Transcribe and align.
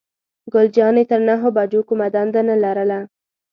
ګل 0.53 0.67
جانې 0.75 1.03
تر 1.11 1.19
نهو 1.27 1.49
بجو 1.57 1.81
کومه 1.87 2.07
دنده 2.15 2.41
نه 2.49 2.55
لرله. 2.63 2.99